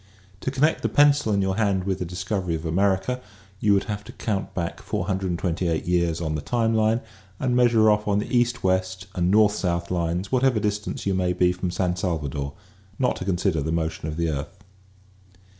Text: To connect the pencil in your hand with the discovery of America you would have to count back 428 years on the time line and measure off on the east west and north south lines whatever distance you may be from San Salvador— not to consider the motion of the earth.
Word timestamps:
To 0.39 0.49
connect 0.49 0.81
the 0.81 0.89
pencil 0.89 1.31
in 1.31 1.43
your 1.43 1.57
hand 1.57 1.83
with 1.83 1.99
the 1.99 2.05
discovery 2.05 2.55
of 2.55 2.65
America 2.65 3.21
you 3.59 3.75
would 3.75 3.83
have 3.83 4.03
to 4.05 4.11
count 4.11 4.55
back 4.55 4.81
428 4.81 5.85
years 5.85 6.19
on 6.19 6.33
the 6.33 6.41
time 6.41 6.73
line 6.73 7.01
and 7.39 7.55
measure 7.55 7.87
off 7.91 8.07
on 8.07 8.17
the 8.17 8.35
east 8.35 8.63
west 8.63 9.05
and 9.13 9.29
north 9.29 9.53
south 9.53 9.91
lines 9.91 10.31
whatever 10.31 10.59
distance 10.59 11.05
you 11.05 11.13
may 11.13 11.33
be 11.33 11.51
from 11.51 11.69
San 11.69 11.95
Salvador— 11.95 12.53
not 12.97 13.15
to 13.17 13.25
consider 13.25 13.61
the 13.61 13.71
motion 13.71 14.07
of 14.07 14.17
the 14.17 14.29
earth. 14.29 14.63